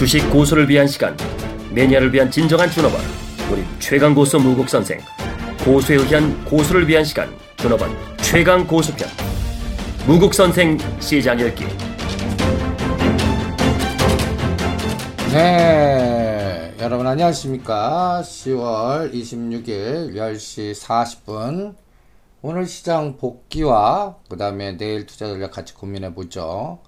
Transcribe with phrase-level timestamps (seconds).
[0.00, 1.14] 주식 고수를 위한 시간
[1.74, 3.02] 매니아를 위한 진정한 준업원
[3.52, 4.98] 우리 최강 고수 무국 선생
[5.62, 9.06] 고수에 의한 고수를 위한 시간 준업원 최강 고수편
[10.06, 11.66] 무국 선생 시장 열기
[15.34, 18.22] 네, 여러분 안녕하십니까?
[18.24, 21.74] 10월 26일 10시 40분.
[22.40, 26.78] 오늘 시장 복귀와 그 다음에 내일 투자 전략 같이 고민해 보죠.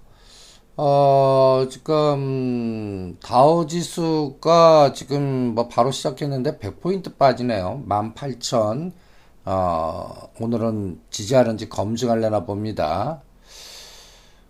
[0.75, 7.83] 어, 지금 다우 지수가 지금 뭐 바로 시작했는데 100포인트 빠지네요.
[7.87, 8.91] 18,000.
[9.45, 13.21] 어, 오늘은 지지하는지 검증하려나 봅니다.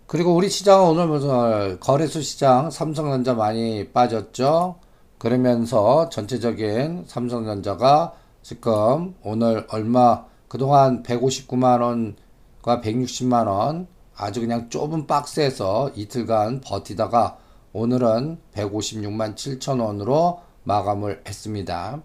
[0.06, 4.76] 그리고 우리 시장은 오늘 무슨 거래소 시장 삼성전자 많이 빠졌죠.
[5.18, 15.90] 그러면서 전체적인 삼성전자가 지금 오늘 얼마 그동안 159만 원과 160만 원 아주 그냥 좁은 박스에서
[15.94, 17.38] 이틀간 버티다가
[17.72, 22.02] 오늘은 156만 7천 원으로 마감을 했습니다.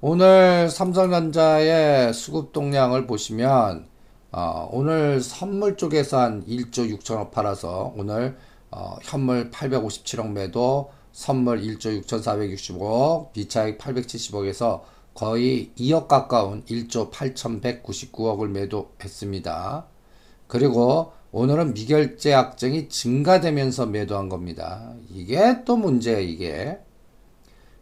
[0.00, 3.86] 오늘 삼성전자의 수급 동량을 보시면
[4.32, 8.36] 어, 오늘 선물 쪽에서 한 1조 6천억 팔아서 오늘
[8.72, 14.82] 어, 현물 857억 매도, 선물 1조 6,465억, 비차익 870억에서
[15.14, 19.86] 거의 2억 가까운 1조 8,199억을 매도했습니다.
[20.54, 24.92] 그리고 오늘은 미결제 약정이 증가되면서 매도한 겁니다.
[25.10, 26.78] 이게 또 문제예요, 이게.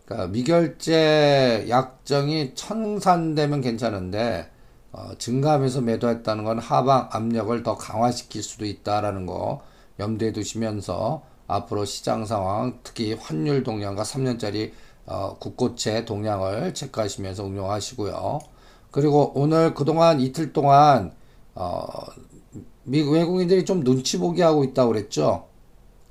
[0.07, 4.51] 그러니까 미결제 약정이 청산되면 괜찮은데
[4.91, 9.61] 어, 증가하면서 매도했다는 건 하방 압력을 더 강화시킬 수도 있다라는 거
[9.99, 14.73] 염두에 두시면서 앞으로 시장 상황, 특히 환율 동향과 3년짜리
[15.05, 18.39] 어, 국고채 동향을 체크하시면서 응용하시고요.
[18.91, 21.13] 그리고 오늘 그동안 이틀 동안
[21.55, 21.83] 어,
[22.85, 25.47] 미국 외국인들이 좀 눈치 보기 하고 있다고 그랬죠.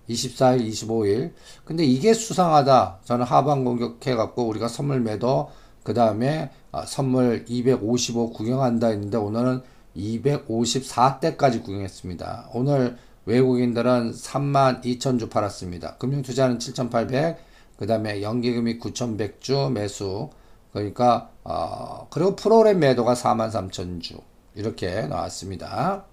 [0.09, 1.33] 24일, 25일.
[1.66, 3.00] 근데 이게 수상하다.
[3.05, 5.49] 저는 하방 공격해갖고 우리가 선물 매도
[5.83, 9.61] 그 다음에 아, 선물 255 구경한다 했는데 오늘은
[9.95, 12.49] 254대까지 구경했습니다.
[12.54, 15.98] 오늘 외국인들은 3만 2천주 팔았습니다.
[15.98, 17.37] 금융투자는 7,800,
[17.77, 20.30] 그 다음에 연기금이 9,100주 매수,
[20.71, 24.21] 그러니까 어, 그리고 프로그램 매도가 4만 3천주
[24.55, 26.05] 이렇게 나왔습니다.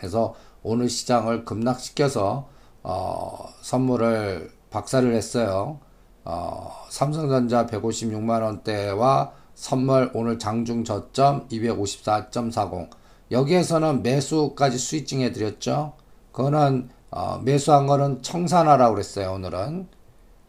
[0.00, 2.48] 그래서 오늘 시장을 급락시켜서
[2.82, 5.78] 어, 선물을 박살을 했어요.
[6.24, 12.88] 어, 삼성전자 156만원대와 선물 오늘 장중 저점 254.40
[13.30, 15.92] 여기에서는 매수까지 스위칭 해드렸죠.
[16.32, 19.32] 그거는 어, 매수한 거는 청산하라고 그랬어요.
[19.32, 19.86] 오늘은.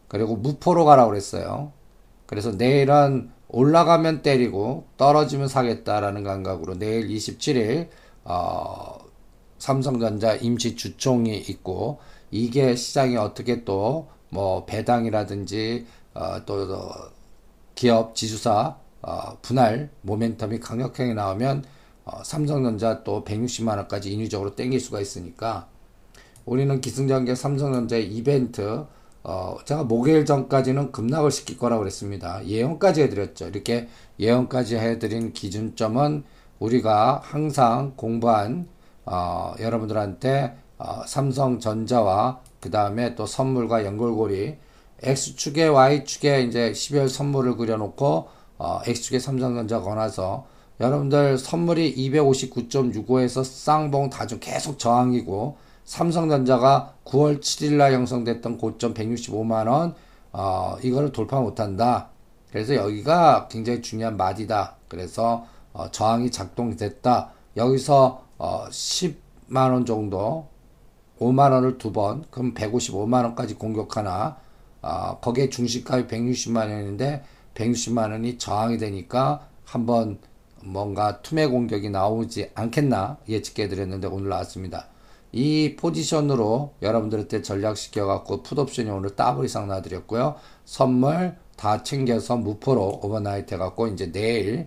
[0.08, 1.72] 그리고 무포로 가라고 그랬어요.
[2.26, 7.88] 그래서 내일은 올라가면 때리고 떨어지면 사겠다라는 감각으로 내일 27일
[8.24, 9.01] 어,
[9.62, 12.00] 삼성전자 임시 주총이 있고
[12.30, 16.90] 이게 시장이 어떻게 또 뭐 배당이라든지 어, 또, 또
[17.74, 21.64] 기업 지수사 어, 분할 모멘텀이 강력하게 나오면
[22.06, 25.68] 어, 삼성전자 또 160만 원까지 인위적으로 땡길 수가 있으니까
[26.46, 28.86] 우리는 기승전결 삼성전자의 이벤트
[29.22, 32.44] 어, 제가 목요일 전까지는 급락을 시킬 거라고 그랬습니다.
[32.46, 33.48] 예언까지 해드렸죠.
[33.48, 36.24] 이렇게 예언까지 해드린 기준점은
[36.58, 38.66] 우리가 항상 공부한
[39.04, 44.56] 어, 여러분들한테 어, 삼성전자와 그 다음에 또 선물과 연결고리
[45.02, 50.46] X축에 Y축에 이제 12월 선물을 그려놓고 어, X축에 삼성전자 거나서
[50.80, 59.94] 여러분들 선물이 259.65에서 쌍봉 다중 계속 저항이고 삼성전자가 9월 7일날 형성됐던 고점 165만원
[60.32, 62.08] 어, 이거를 돌파 못한다.
[62.50, 64.76] 그래서 여기가 굉장히 중요한 마디다.
[64.88, 67.30] 그래서 어, 저항이 작동됐다.
[67.56, 70.48] 여기서 어, 10만 원 정도
[71.18, 74.38] 5만 원을 두 번, 그럼 155만 원까지 공격하나,
[74.82, 77.22] 어, 거기에 중시가이 160만 원인데,
[77.54, 80.18] 160만 원이 저항이 되니까 한번
[80.64, 84.88] 뭔가 투매 공격이 나오지 않겠나 예측해 드렸는데 오늘 나왔습니다.
[85.32, 90.36] 이 포지션으로 여러분들한테 전략시켜 갖고 풋옵션이 오늘 더블 이상 놔드렸고요.
[90.64, 94.66] 선물 다 챙겨서 무포로 overnight 해 갖고 이제 내일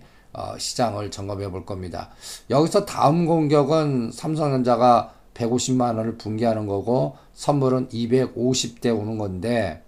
[0.58, 2.10] 시장을 점검해 볼 겁니다.
[2.50, 9.82] 여기서 다음 공격은 삼성전자가 150만 원을 붕괴하는 거고 선물은 250대 오는 건데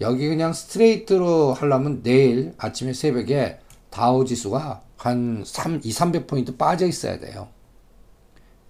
[0.00, 3.58] 여기 그냥 스트레이트로 하려면 내일 아침에 새벽에
[3.90, 7.48] 다우 지수가 한 3, 2, 300포인트 빠져 있어야 돼요.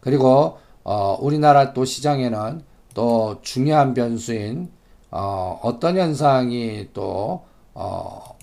[0.01, 2.65] 그리고 어, 우리나라 또 시장에는
[2.95, 4.71] 또 중요한 변수인
[5.11, 7.45] 어, 어떤 현상이 또
[7.75, 8.37] 어,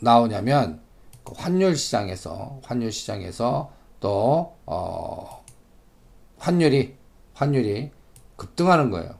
[0.00, 0.81] 나오냐면 그
[1.24, 3.70] 환율 시장에서 환율 시장에서
[4.00, 5.44] 또 어,
[6.38, 6.96] 환율이
[7.34, 7.90] 환율이
[8.36, 9.14] 급등하는 거예요.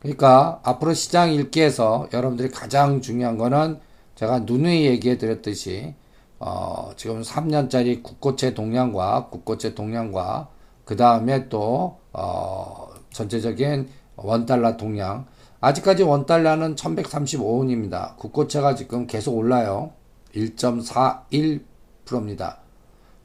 [0.00, 3.80] 그러니까 앞으로 시장 읽기에서 여러분들이 가장 중요한 거는
[4.14, 5.94] 제가 누누이 얘기해 드렸듯이
[6.38, 10.48] 어, 지금 3년짜리 국고채 동향과 국고채 동향과
[10.84, 15.26] 그 다음에 또 어, 전체적인 원달러 동향
[15.60, 18.16] 아직까지 원달러는 1135원입니다.
[18.16, 19.92] 국고채가 지금 계속 올라요.
[20.34, 22.58] 1.41%입니다.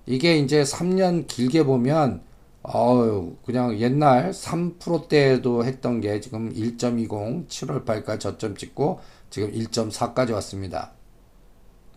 [0.06, 2.21] 이게 이제 3년 길게 보면
[2.63, 9.00] 어유 그냥 옛날 3%대에도 했던 게 지금 1.20 7월 8일까지 저점 찍고
[9.30, 10.92] 지금 1.4까지 왔습니다.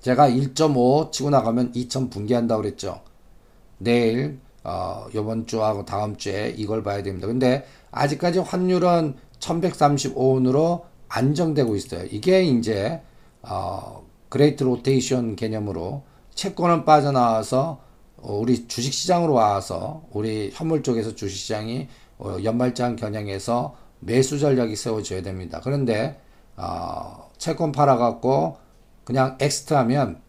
[0.01, 3.01] 제가 1.5 치고 나가면 2천 붕괴한다고 그랬죠.
[3.79, 7.27] 내일 어, 요번 주하고 다음 주에 이걸 봐야 됩니다.
[7.27, 12.07] 근데 아직까지 환율은 1135원으로 안정되고 있어요.
[12.11, 13.01] 이게 이제
[13.43, 16.05] 어, Great Rotation 개념으로
[16.35, 17.83] 채권은 빠져나와서
[18.17, 21.89] 어, 우리 주식시장으로 와서 우리 현물 쪽에서 주식시장이
[22.19, 25.61] 어, 연말장 겨냥해서 매수 전략이 세워져야 됩니다.
[25.63, 26.19] 그런데
[26.57, 28.57] 어, 채권 팔아갖고
[29.05, 30.23] 그냥 엑스트하면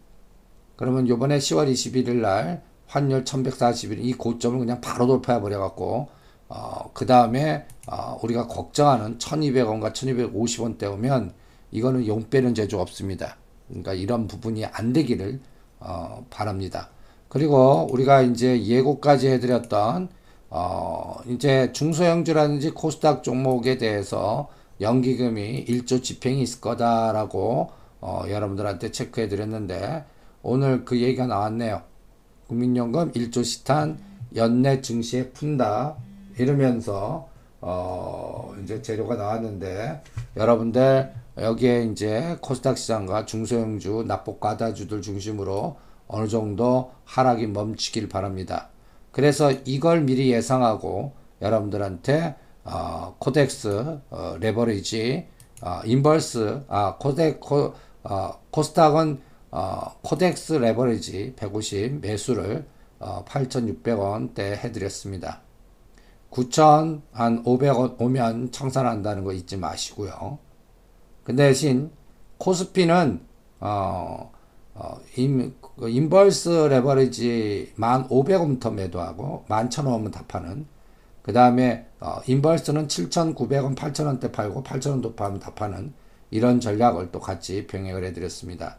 [0.76, 2.62] 그러면 요번에 10월 21일 날
[2.92, 6.08] 환율 1141, 이 고점을 그냥 바로 돌파해 버려갖고,
[6.48, 11.32] 어, 그 다음에, 어, 우리가 걱정하는 1200원과 1250원대 오면,
[11.70, 13.38] 이거는 용 빼는 제조 없습니다.
[13.72, 15.40] 그러니까 이런 부분이 안 되기를,
[15.80, 16.90] 어, 바랍니다.
[17.28, 20.08] 그리고 우리가 이제 예고까지 해드렸던,
[20.50, 24.48] 어, 이제 중소형주라든지 코스닥 종목에 대해서
[24.80, 27.70] 연기금이 1조 집행이 있을 거다라고,
[28.00, 30.04] 어, 여러분들한테 체크해 드렸는데,
[30.42, 31.82] 오늘 그 얘기가 나왔네요.
[32.48, 33.98] 국민연금 1조 시탄
[34.36, 35.96] 연내 증시에 푼다
[36.38, 37.28] 이러면서
[37.60, 40.02] 어 이제 재료가 나왔는데
[40.36, 45.76] 여러분들 여기에 이제 코스닥 시장과 중소형주 납복 과다주들 중심으로
[46.06, 48.68] 어느 정도 하락이 멈추길 바랍니다.
[49.12, 55.26] 그래서 이걸 미리 예상하고 여러분들한테 어, KODEX 어, 레버리지
[55.62, 57.74] 어, inverse 아 코덱 코,
[58.04, 59.20] 어, 코스닥은
[59.50, 62.66] 어, KODEX 레버리지 150 매수를
[62.98, 65.40] 어, 8,600원대 해드렸습니다.
[66.30, 70.38] 9,000한 500원 오면 청산한다는 거 잊지 마시고요.
[71.24, 71.90] 그 대신
[72.38, 73.20] 코스피는
[73.60, 74.32] 어,
[74.74, 80.66] 어, 인, 그 inverse 레버리지 1,500원부터 매도하고 11,000원 다 파는
[81.22, 85.94] 그 다음에 어, 인버스는 7,900원, 8,000원대 팔고 8,000원 도파하면 다 파는
[86.30, 88.78] 이런 전략을 또 같이 병행을 해드렸습니다.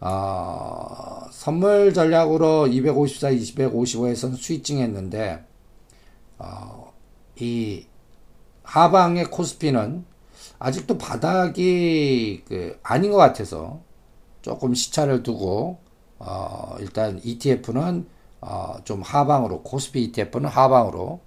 [0.00, 5.44] 어, 선물 전략으로 254, 255에서는 스위칭 했는데,
[6.38, 6.92] 어,
[7.38, 7.86] 이
[8.64, 10.04] 하방의 코스피는
[10.60, 13.80] 아직도 바닥이 그 아닌 것 같아서
[14.42, 15.78] 조금 시차를 두고,
[16.18, 18.06] 어, 일단 ETF는
[18.42, 21.20] 어, 좀 하방으로, 코스피 ETF는 하방으로,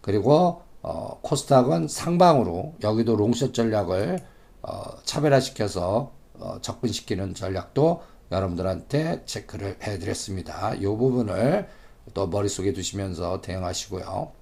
[0.00, 4.20] 그리고 어, 코스닥은 상방으로, 여기도 롱숏 전략을
[4.62, 10.74] 어, 차별화시켜서 어, 접근시키는 전략도 여러분들한테 체크를 해드렸습니다.
[10.74, 11.68] 이 부분을
[12.14, 14.32] 또 머릿속에 두시면서 대응하시고요.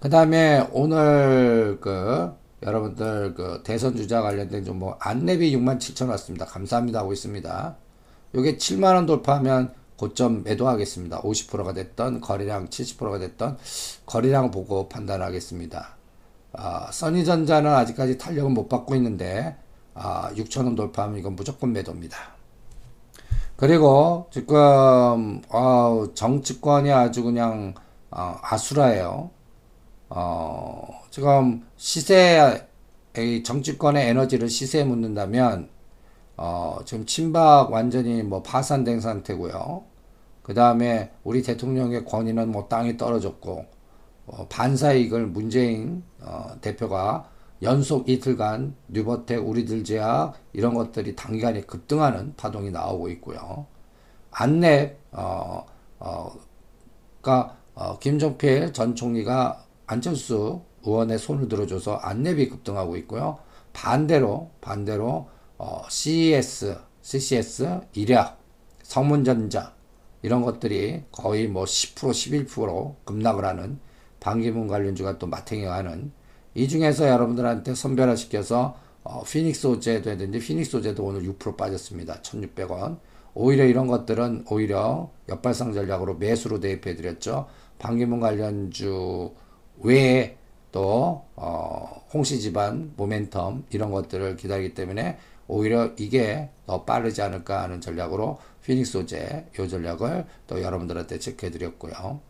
[0.00, 2.32] 그 다음에 오늘 그
[2.62, 6.44] 여러분들 그 대선 주자 관련된 좀뭐 안내비 6만 7천 왔습니다.
[6.44, 7.76] 감사합니다 하고 있습니다.
[8.34, 11.22] 요게 7만 원 돌파하면 고점 매도하겠습니다.
[11.22, 13.58] 50%가 됐던 거래량 70%가 됐던
[14.06, 15.96] 거래량 보고 판단하겠습니다.
[16.52, 19.56] 아, 써니전자는 아직까지 탄력은 못 받고 있는데
[19.94, 22.16] 아, 6천원 돌파하면 이건 무조건 매도입니다.
[23.56, 27.74] 그리고 지금 어, 정치권이 아주 그냥
[28.10, 29.30] 어, 아수라예요.
[30.10, 32.66] 어, 지금 시세
[33.44, 35.68] 정치권의 에너지를 시세에 묻는다면
[36.36, 39.84] 어, 지금 친박 완전히 뭐 파산된 상태고요.
[40.42, 43.66] 그 다음에 우리 대통령의 권위는 뭐 땅이 떨어졌고
[44.26, 47.28] 어, 반사이익을 문재인 어, 대표가
[47.62, 53.66] 연속 이틀간 뉴버텍 우리들 제약 이런 것들이 단기간에 급등하는 파동이 나오고 있고요.
[54.30, 55.66] 안랩 어,
[55.98, 56.32] 어,
[57.20, 63.38] 가 어, 김종필 전 총리가 안철수 의원의 손을 들어줘서 안랩이 급등하고 있고요.
[63.72, 68.38] 반대로 반대로 어, CES, CCS, 일약,
[68.82, 69.74] 성문전자
[70.22, 73.80] 이런 것들이 거의 뭐 10% 11% 급락을 하는
[74.20, 76.12] 반기문 관련주가 또 마탱이하는
[76.54, 82.20] 이 중에서 여러분들한테 선별화 시켜서 어, 피닉스 오제도든지 피닉스 오제도 오늘 6% 빠졌습니다.
[82.20, 82.98] 1600원.
[83.32, 87.46] 오히려 이런 것들은 오히려 역발상 전략으로 매수로 대입해 드렸죠.
[87.78, 89.32] 반기문 관련주
[89.80, 90.36] 외에
[90.72, 97.80] 또 어, 홍시 집안 모멘텀 이런 것들을 기다리기 때문에 오히려 이게 더 빠르지 않을까 하는
[97.80, 102.20] 전략으로 피닉스 오제 이 전략을 또 여러분들한테 체크해 드렸고요.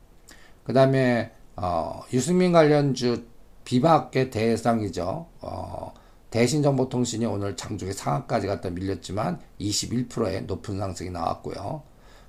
[0.63, 3.25] 그 다음에 어, 유승민 관련주
[3.65, 5.27] 비박의 대상이죠.
[5.41, 5.95] 어,
[6.31, 11.83] 대신정보통신이 오늘 장중에 상한까지 갔다 밀렸지만 21%의 높은 상승이 나왔고요.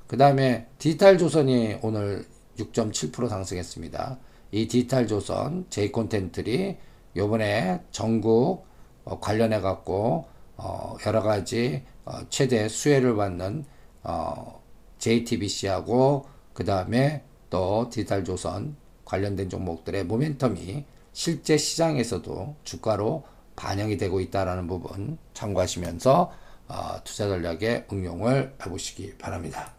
[0.07, 2.25] 그 다음에 디지털 조선이 오늘
[2.57, 4.17] 6.7% 상승했습니다.
[4.51, 6.77] 이 디지털 조선, 제이콘텐트리
[7.15, 8.65] 요번에 전국
[9.05, 10.25] 어, 관련해 갖고
[10.57, 13.65] 어, 여러 가지 어, 최대 수혜를 받는
[14.03, 14.61] 어,
[14.97, 18.75] JTBC하고 그 다음에 또 디지털 조선
[19.05, 23.23] 관련된 종목들의 모멘텀이 실제 시장에서도 주가로
[23.55, 26.31] 반영이 되고 있다라는 부분 참고하시면서
[26.67, 29.73] 어, 투자 전략에 응용을 해보시기 바랍니다.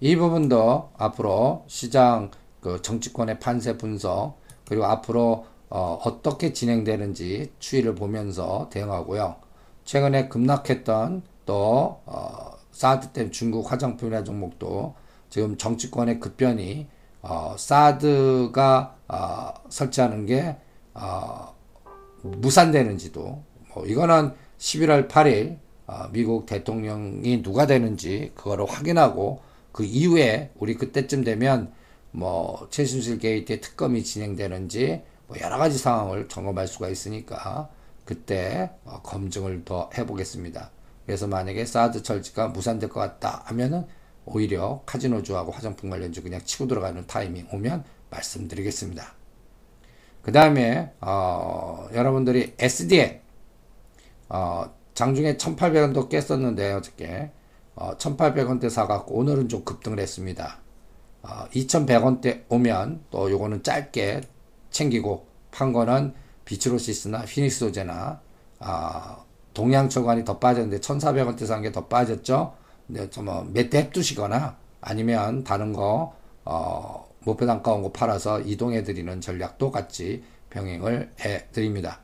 [0.00, 8.68] 이 부분도 앞으로 시장 그 정치권의 판세 분석 그리고 앞으로 어, 어떻게 진행되는지 추이를 보면서
[8.70, 9.36] 대응하고요.
[9.84, 14.94] 최근에 급락했던 또 어, 사드 때문에 중국 화장품이나 종목도
[15.30, 16.86] 지금 정치권의 급변이
[17.22, 20.56] 어, 사드가 어, 설치하는 게
[20.94, 21.54] 어,
[22.22, 23.42] 무산되는지도
[23.74, 29.40] 뭐 이거는 11월 8일 어, 미국 대통령이 누가 되는지 그거를 확인하고
[29.72, 31.72] 그 이후에 우리 그때쯤 되면
[32.10, 37.68] 뭐 최순실 게이트의 특검이 진행되는지 뭐 여러 가지 상황을 점검할 수가 있으니까
[38.04, 40.70] 그때 어, 검증을 더 해보겠습니다.
[41.04, 43.86] 그래서 만약에 사드 철지가 무산될 것 같다 하면은
[44.24, 49.14] 오히려 카지노주하고 화장품 관련주 그냥 치고 들어가는 타이밍 오면 말씀드리겠습니다.
[50.22, 53.20] 그 다음에 어, 여러분들이 SDN
[54.28, 57.30] 어, 장중에 1,800원도 깼었는데 어저께
[57.74, 60.58] 어, 1,800원대 사갖고 오늘은 좀 급등을 했습니다.
[61.22, 64.22] 어, 2,100원대 오면 또 요거는 짧게
[64.70, 68.20] 챙기고 판 거는 비츠로시스나 피닉스 소재나
[68.60, 72.54] 아, 동양철관이 더 빠졌는데 1,400원대 산 게 더 빠졌죠.
[72.86, 79.70] 근데 뭐몇대 heb두시거나 아니면 다른 거 어, 목표 단가 온 거 팔아서 이동해 드리는 전략도
[79.72, 82.00] 같이 병행을 해 드립니다.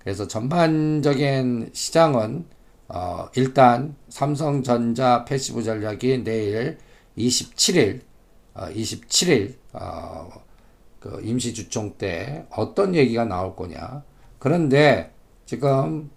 [0.00, 2.46] 그래서 전반적인 시장은
[2.88, 6.78] 어, 일단 삼성전자 passive 전략이 내일
[7.18, 8.00] 27일
[8.54, 10.30] 어, 27일 어,
[11.00, 14.02] 그 임시주총 때 어떤 얘기가 나올 거냐.
[14.38, 15.12] 그런데
[15.44, 16.10] 지금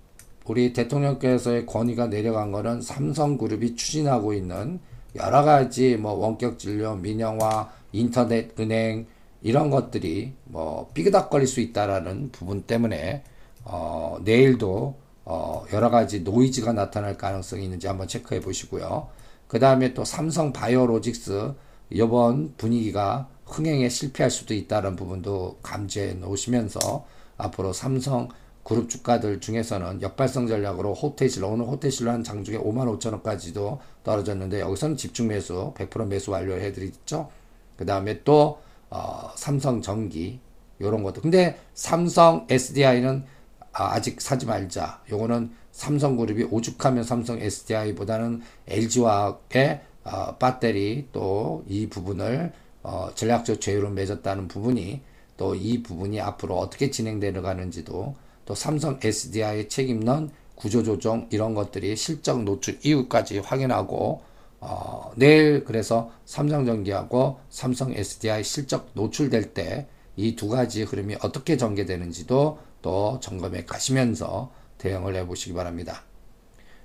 [0.45, 4.79] 우리 대통령께서의 권위가 내려간 거는 삼성그룹이 추진하고 있는
[5.15, 9.05] 여러 가지 뭐 원격 진료, 민영화, 인터넷 은행
[9.41, 13.23] 이런 것들이 뭐 삐그덕거릴 수 있다라는 부분 때문에
[13.63, 19.07] 어 내일도 어 여러 가지 노이즈가 나타날 가능성이 있는지 한번 체크해 보시고요.
[19.49, 21.53] 그 다음에 또 삼성 바이오로직스
[21.89, 27.03] 이번 분위기가 흥행에 실패할 수도 있다는 부분도 감지해 놓으시면서
[27.35, 28.29] 앞으로 삼성
[28.63, 34.95] 그룹 주가들 중에서는 역발성 전략으로 호텔실 오늘 호텔실로 한 장중에 5만 5천 원까지도 떨어졌는데 여기서는
[34.95, 37.31] 집중 매수 100% 매수 완료해 드리죠.
[37.75, 38.59] 그 다음에 또
[38.91, 40.39] 어, 삼성 전기
[40.79, 43.25] 요런 것도 근데 삼성 SDI는
[43.73, 45.01] 아, 아직 사지 말자.
[45.11, 52.51] 요거는 삼성그룹이 오죽하면 삼성 SDI보다는 LG화학의 어, 배터리 또 이 부분을
[52.83, 55.01] 어, 전략적 제휴로 맺었다는 부분이
[55.37, 62.43] 또 이 부분이 앞으로 어떻게 진행되어 가는지도 또 삼성 SDI의 책임론 구조조정 이런 것들이 실적
[62.43, 64.21] 노출 이후까지 확인하고
[64.59, 72.57] 어, 내일 그래서 삼성전기하고 삼성 SDI 실적 노출될 때 이 두 가지 흐름이 어떻게 전개되는지도
[72.81, 76.01] 또 점검해 가시면서 대응을 해 보시기 바랍니다.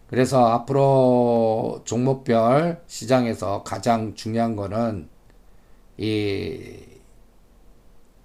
[0.06, 5.08] 그래서 앞으로 종목별 시장에서 가장 중요한 거는
[5.96, 6.76] 이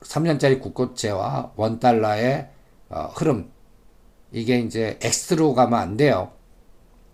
[0.02, 2.50] 3년짜리 국고채와 원달러의
[2.90, 3.52] 어, 흐름
[4.32, 6.32] 이게 이제 X로 가면 안 돼요.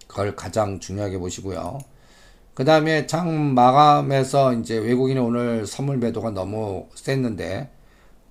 [0.08, 1.80] 그걸 가장 중요하게 보시고요.
[2.54, 7.70] 그 다음에 장 마감에서 이제 외국인이 오늘 선물 매도가 너무 셌는데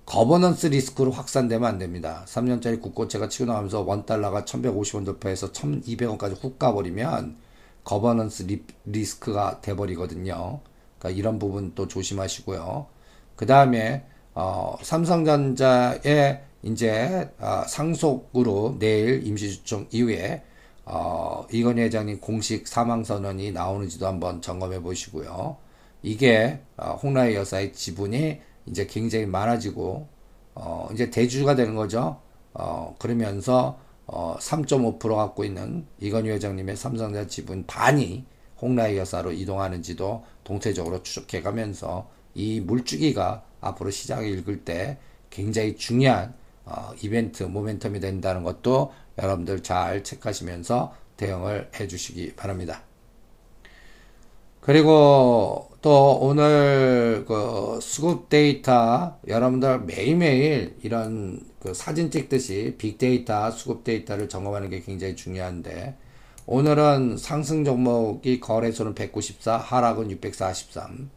[0.05, 2.23] governance risk로 확산되면 안 됩니다.
[2.27, 7.37] 3년짜리 국고채가 치고 나오면서 원달러가 1150원 돌파해서 1200원까지 훅 가버리면
[7.83, 10.59] governance ri, risk가 돼버리거든요.
[10.99, 12.85] 그러니까 이런 부분 또 조심하시고요.
[13.35, 20.43] 그 다음에 어, 삼성전자의 이제 어, 상속으로 내일 임시주총 이후에
[20.85, 25.57] 어, 이건희 회장님 공식 사망선언이 나오는지도 한번 점검해 보시고요.
[26.03, 30.07] 이게 어, 홍라희 여사의 지분이 이제 굉장히 많아지고
[30.55, 32.19] 어, 이제 대주가 되는 거죠.
[32.53, 38.25] 어, 그러면서 어, 3.5% 갖고 있는 이건희 회장님의 삼성전자 지분 반이
[38.61, 44.97] 홍라희 여사로 이동하는지도 동태적으로 추적해 가면서 이 물주기가 앞으로 시장을 읽을 때
[45.29, 46.33] 굉장히 중요한
[46.65, 52.83] 어, 이벤트 모멘텀이 된다는 것도 여러분들 잘 체크하시면서 대응을 해 주시기 바랍니다.
[54.61, 64.27] 그리고 또 오늘 그 수급 데이터 여러분들 매일매일 이런 그 사진 찍듯이 빅데이터, 수급 데이터를
[64.27, 65.95] 점검하는 게 굉장히 중요한데
[66.47, 71.11] 오늘은 상승 종목이 거래소는 194, 하락은 643.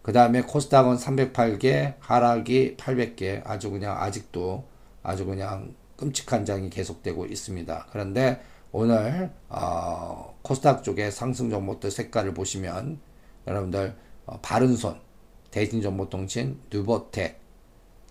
[0.00, 3.42] 그 다음에 코스닥은 308개, 하락이 800개.
[3.44, 4.64] 아주 그냥 아직도
[5.02, 7.88] 아주 그냥 끔찍한 장이 계속되고 있습니다.
[7.92, 8.40] 그런데
[8.72, 13.04] 오늘 어, 코스닥 쪽에 상승 종목들 색깔을 보시면
[13.46, 13.94] 여러분들
[14.26, 14.98] 어, 바른손,
[15.50, 17.40] 대신정보통신, 뉴보텍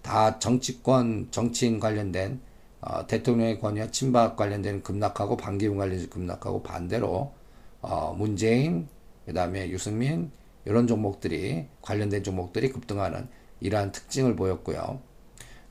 [0.01, 2.39] 다 정치권, 정치인 관련된
[2.81, 7.33] 어, 대통령의 권위와 친박 관련된 급락하고 반기문 관련된 급락하고 반대로
[7.81, 8.87] 어, 문재인
[9.25, 10.31] 그 다음에 유승민
[10.65, 13.27] 이런 종목들이 관련된 종목들이 급등하는
[13.59, 14.99] 이러한 특징을 보였고요.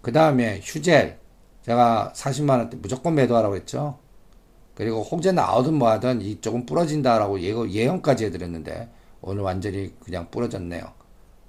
[0.03, 1.19] 그 다음에 휴젤
[1.63, 3.99] 제가 40만원대 무조건 매도하라고 했죠.
[4.75, 8.91] 그리고 혹제 나오든 뭐하든 이쪽은 부러진다라고 예언까지 해드렸는데
[9.27, 10.85] 오늘 완전히 그냥 부러졌네요.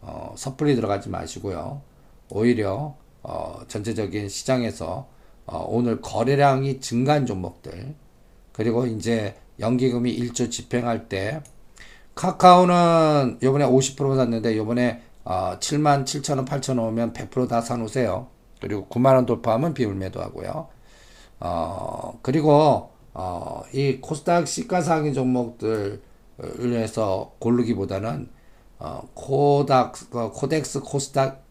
[0.01, 1.81] 어, 섣불리 들어가지 마시고요.
[2.29, 5.07] 오히려 어, 전체적인 시장에서
[5.45, 7.93] 어, 오늘 거래량이 증가한 종목들
[8.53, 11.41] 그리고 이제 연기금이 1조 집행할 때
[12.15, 18.27] 카카오는 요번에 50% 샀는데 요번에 어, 7만 7천 원, 8천 원 오면 100%다 사놓으세요.
[18.61, 20.69] 그리고 9만 원 돌파하면 비율 매도하고요.
[21.41, 26.01] 어, 그리고 어, 이 코스닥 시가상위 종목들
[26.39, 28.29] 을해서 고르기보다는
[28.79, 31.45] 어, 코닥, 어, KODEX, 코스닥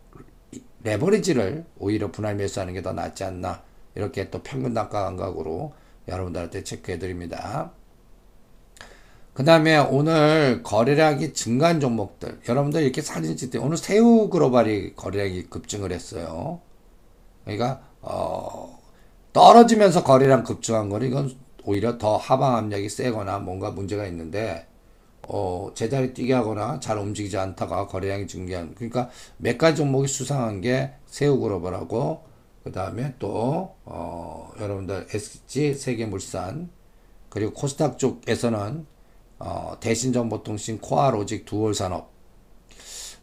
[0.83, 3.62] 레버리지를 오히려 분할 매수하는 게 더 낫지 않나
[3.95, 5.73] 이렇게 또 평균 단가 감각으로
[6.09, 7.73] 여러분들한테 체크해 드립니다.
[9.33, 15.45] 그 다음에 오늘 거래량이 증가한 종목들 여러분들 이렇게 사진 찍을 때 오늘 새우 글로벌이 거래량이
[15.50, 16.61] 급증을 했어요.
[17.45, 18.79] 그러니까 어,
[19.33, 24.67] 떨어지면서 거래량 급증한 거는 이건 오히려 더 하방 압력이 세거나 뭔가 문제가 있는데
[25.28, 30.93] 어, 제자리 뛰게 하거나 잘 움직이지 않다가 거래량이 증가한 그러니까 몇 가지 종목이 수상한 게
[31.07, 32.25] 새우그로벌하고
[32.62, 36.70] 그 다음에 또 어, 여러분들 SG 세계물산
[37.29, 38.87] 그리고 코스닥 쪽에서는
[39.38, 42.12] 어, 대신정보통신 코아로직 두월산업.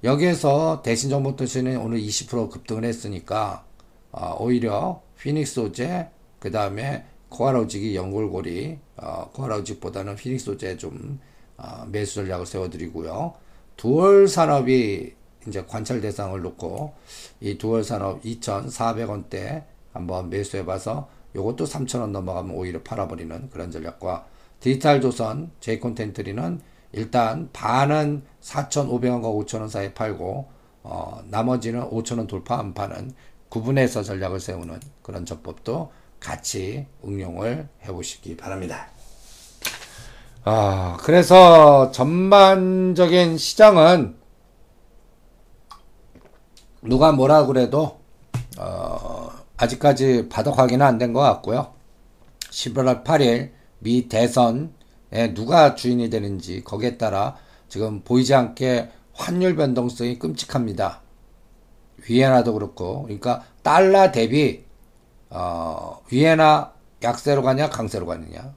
[0.04, 3.66] 여기에서 대신정보통신은 오늘 20% 급등을 했으니까
[4.12, 11.31] 어, 오히려 피닉스 소재 그 다음에 코아로직이 연골고리 어, 코아로직보다는 피닉스 소재 좀 어,
[11.88, 13.34] 매수 전략을 세워드리고요.
[13.78, 15.14] 두월 산업이
[15.48, 16.94] 이제 관찰 대상을 놓고
[17.40, 24.26] 이 두월 산업 2,400원대 한번 매수해봐서 요것도 3,000원 넘어가면 오히려 팔아버리는 그런 전략과
[24.60, 30.48] 디지털 조선 제 콘텐트리는 일단 반은 4,500원과 5,000원 사이에 팔고
[30.84, 33.14] 어, 나머지는 5,000원 돌파 안 파는
[33.50, 38.90] 구분해서 전략을 세우는 그런 전법도 같이 응용을 해보시기 바랍니다.
[40.44, 44.16] 아, 그래서 전반적인 시장은
[46.82, 48.00] 누가 뭐라 그래도
[48.58, 51.74] 어, 아직까지 바닥 확인은 안 된 것 같고요.
[52.50, 57.38] 11월 8일 미 대선에 누가 주인이 되는지 거기에 따라
[57.70, 61.02] 지금 보이지 않게 환율 변동성이 끔찍합니다.
[62.10, 64.66] 위에나도 그렇고 그러니까 달러 대비
[65.30, 66.74] 어, 위에나
[67.04, 68.56] 약세로 가냐 강세로 가느냐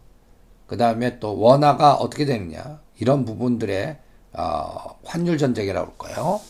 [0.66, 3.98] 그 다음에 또 원화가 어떻게 되느냐 이런 부분들의
[4.32, 6.40] 어, 환율 전쟁이라고 할까요?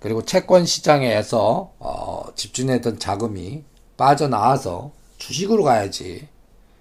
[0.00, 3.64] 그리고 채권 시장에서 어, 집중했던 자금이
[3.96, 6.28] 빠져나와서 주식으로 가야지.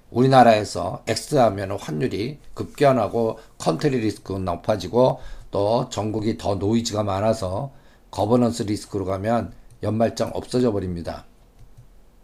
[0.09, 5.19] 우리나라에서 exit 하면 환율이 급변하고 country risk는 높아지고
[5.51, 7.71] 또 정국이 더 노이즈가 많아서
[8.09, 11.25] governance risk로 가면 연말장 없어져 버립니다.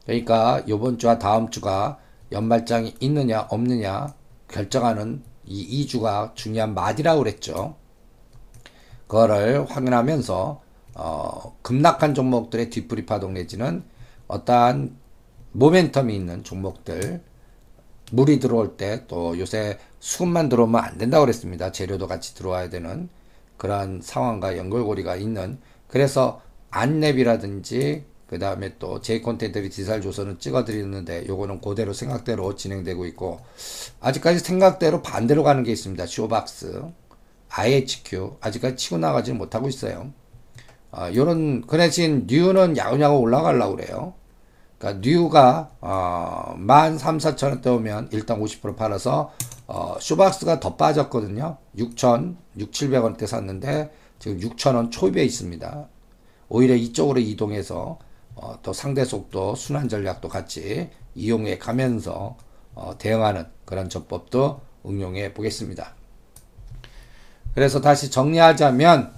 [0.05, 1.99] 그러니까 이번 주와 다음 주가
[2.31, 4.13] 연말장이 있느냐 없느냐
[4.47, 7.75] 결정하는 이 2주가 중요한 마디라고 그랬죠.
[9.07, 10.61] 그거를 확인하면서
[10.95, 13.83] 어, 급락한 종목들의 뒤풀이 파동 내지는
[14.27, 14.97] 어떠한
[15.55, 17.21] 모멘텀이 있는 종목들
[18.11, 21.71] 물이 들어올 때 또 요새 수급만 들어오면 안 된다고 그랬습니다.
[21.71, 23.09] 재료도 같이 들어와야 되는
[23.57, 31.61] 그러한 상황과 연결고리가 있는 그래서 안랩이라든지 그 다음에 또 제 콘텐츠들이 디지털 조선은 찍어드리는데 요거는
[31.61, 33.39] 그대로 생각대로 진행되고 있고
[34.01, 36.05] 아직까지 생각대로 반대로 가는 게 있습니다.
[36.05, 36.83] 쇼박스,
[37.49, 40.11] IHQ 아직까지 치고 나가지는 못하고 있어요.
[40.91, 44.13] 어, 요런 그 대신 뉴는 야구야구 올라가려고 그래요.
[44.77, 49.31] 그러니까 뉴가 어, 1 3 4천 원대 오면 일단 50% 팔아서
[49.67, 51.57] 어, 쇼박스가 더 빠졌거든요.
[51.77, 55.87] 6천, 6, 700원대 샀는데 지금 6천 원 초입에 있습니다.
[56.49, 57.99] 오히려 이쪽으로 이동해서
[58.39, 62.37] 어, 또 상대 속도 순환 전략도 같이 이용해 가면서
[62.75, 65.95] 어, 대응하는 그런 전법도 응용해 보겠습니다.
[67.55, 69.11] 그래서 다시 정리하자면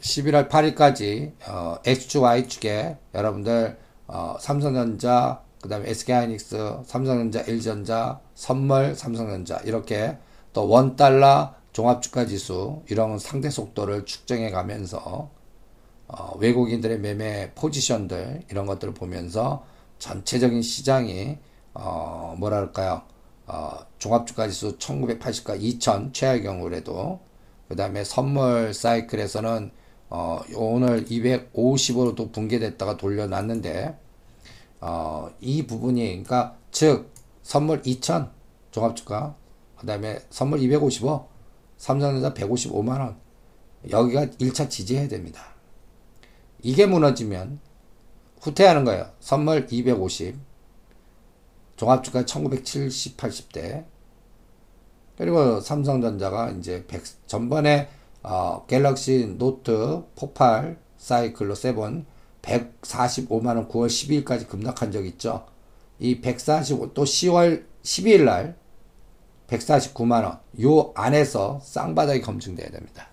[0.00, 3.76] 11월 8일까지 어, X축, Y축에 여러분들
[4.06, 10.16] 어, 삼성전자, 그 다음에 SK하이닉스, 삼성전자, LG전자, 선물, 삼성전자 이렇게
[10.52, 15.30] 또 원달러 종합주가 지수 이런 상대 속도를 측정해 가면서
[16.12, 19.64] 어, 외국인들의 매매 포지션들 이런 것들을 보면서
[19.98, 21.38] 전체적인 시장이
[21.74, 23.02] 어, 뭐랄까요
[23.46, 27.20] 어, 종합주가 지수 1980과 2000 최하의 경우라도
[27.68, 29.70] 그 다음에 선물 사이클에서는
[30.08, 33.96] 어, 오늘 250으로도 붕괴됐다가 돌려놨는데
[34.80, 37.12] 어, 이 부분이 그러니까 즉
[37.44, 38.30] 선물 2000
[38.72, 39.36] 종합주가
[39.76, 41.28] 그 다음에 선물 255
[41.76, 43.16] 삼성전자 155만원
[43.88, 45.49] 여기가 1차 지지해야 됩니다.
[46.62, 47.60] 이게 무너지면
[48.40, 49.10] 후퇴하는 거예요.
[49.20, 50.36] 선물 250
[51.76, 53.84] 종합주가 1970, 80대
[55.16, 57.88] 그리고 삼성전자가 이제 100, 전번에
[58.22, 61.74] 어, 갤럭시 노트 폭발 사이클로 7
[62.42, 65.46] 145만원 9월 12일까지 급락한 적 있죠.
[65.98, 68.56] 이 145, 또 10월 12일 날
[69.48, 73.08] 149만원, 요 안에서 쌍바닥이 검증돼야 됩니다.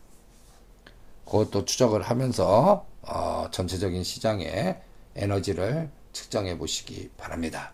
[1.28, 4.80] 그것도 추적을 하면서, 어, 전체적인 시장의
[5.16, 7.74] 에너지를 측정해 보시기 바랍니다.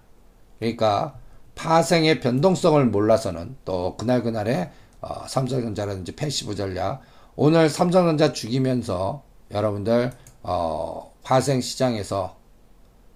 [0.60, 1.18] 그러니까,
[1.56, 7.02] 파생의 변동성을 몰라서는 또 그날그날의 어, 삼성전자라든지 passive 전략,
[7.36, 10.12] 오늘 삼성전자 죽이면서 여러분들
[10.44, 12.38] 어, 파생 시장에서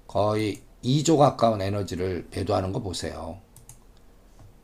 [0.08, 3.38] 거의 2조 가까운 에너지를 매도하는 거 보세요.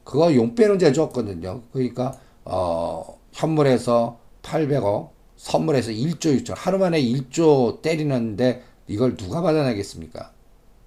[0.03, 1.61] 그거 용 빼는 재주 없거든요.
[1.71, 5.09] 그러니까 어, 현물에서 800억,
[5.43, 10.31] 선물에서 1조 6천 하루 만에 1조 때리는데 이걸 누가 받아내겠습니까?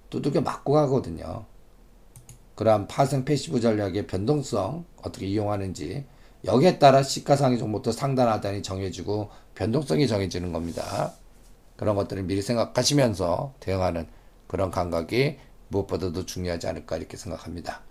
[0.09, 1.45] 두들겨 맞고 가거든요.
[2.55, 6.05] 그러한 파생 passive 전략의 변동성 어떻게 이용하는지
[6.43, 11.13] 여기에 따라 시가상위 종목도 상단 하단이 정해지고 변동성이 정해지는 겁니다.
[11.75, 14.07] 그런 것들을 미리 생각하시면서 대응하는
[14.47, 17.81] 그런 감각이 무엇보다도 중요하지 않을까 이렇게 생각합니다.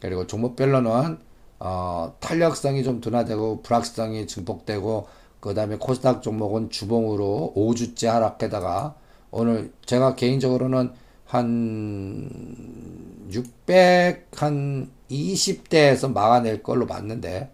[0.00, 1.18] 그리고 종목별로는
[1.60, 8.94] 어, 탄력성이 좀 둔화되고 불확실성이 증폭되고 그 다음에 코스닥 종목은 주봉으로 5주째 하락해다가
[9.32, 10.92] 오늘 제가 개인적으로는
[11.24, 17.50] 한 600, 한 20대에서 막아낼 걸로 봤는데,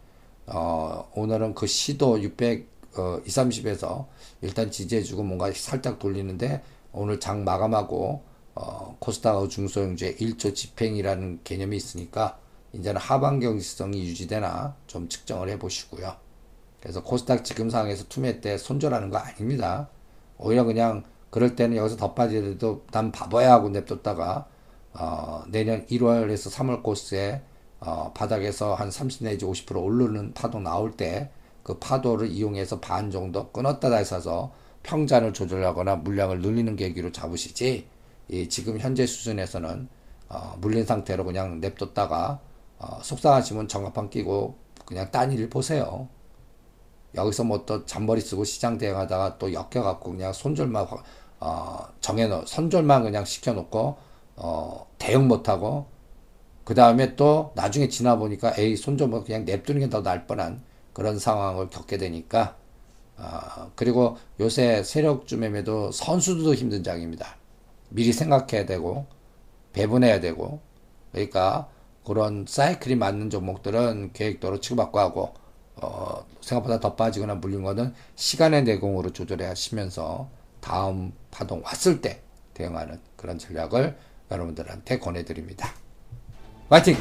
[0.49, 4.05] 어, 오늘은 그 시도 600, 어, 2, 30에서
[4.43, 8.23] 일단 지지해주고 뭔가 살짝 돌리는데, 오늘 장 마감하고,
[8.55, 12.39] 어, 코스닥하고 중소형주의 1조 집행이라는 개념이 있으니까,
[12.75, 16.28] 이제는 하반 경직성이 유지되나 좀 측정을 해 보시고요.
[16.81, 19.89] 그래서 코스닥 지금 상황에서 투매 때 손절하는 거 아닙니다.
[20.39, 24.47] 오히려 그냥 그럴 때는 여기서 더 빠지더라도 난 바보야 하고 냅뒀다가
[24.95, 27.43] 어, 내년 1월에서 3월 코스에
[27.81, 31.31] 어, 바닥에서 한 30 내지 50% 오르는 파도 나올 때
[31.69, 34.51] 그 파도를 이용해서 반 정도 끊었다 다시 사서
[34.85, 37.87] 평잔을 조절하거나 물량을 늘리는 계기로 잡으시지
[38.29, 39.87] 이 지금 현재 수준에서는
[40.31, 42.41] 어, 물린 상태로 그냥 냅뒀다가
[42.79, 46.09] 어, 속상하시면 정합판 끼고 그냥 딴 일 보세요.
[47.15, 50.87] 여기서 뭐 또 잔머리 쓰고 시장 대응하다가 또 엮여갖고 그냥 손절만
[51.41, 53.97] 어, 정해놓 손절만 그냥 시켜놓고
[54.37, 55.87] 어, 대응 못하고
[56.65, 61.19] 그 다음에 또 나중에 지나 보니까 에이 손좀 뭐 그냥 냅두는 게더 나을 뻔한 그런
[61.19, 62.57] 상황을 겪게 되니까
[63.19, 67.37] 어, 그리고 요새 세력주 매매도 선수도 힘든 장입니다.
[67.91, 69.07] 미리 생각해야 되고
[69.73, 70.61] 배분해야 되고
[71.13, 71.69] 그러니까
[72.05, 75.35] 그런 사이클이 맞는 종목들은 계획도로 치고받고 하고
[75.81, 80.29] 어, 생각보다 더 빠지거나 물린 거는 시간의 내공으로 조절해 하시면서
[80.61, 82.23] 다음 파동 왔을 때
[82.55, 83.97] 대응하는 그런 전략을
[84.31, 85.73] 여러분들한테 권해드립니다.
[86.69, 86.97] 화이팅!